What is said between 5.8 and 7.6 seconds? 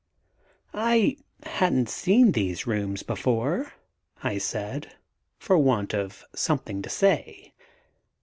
of something to say.